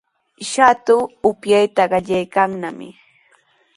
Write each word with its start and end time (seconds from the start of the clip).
Shatu 0.51 0.95
upyayta 1.29 1.83
qallaykannami. 1.91 2.89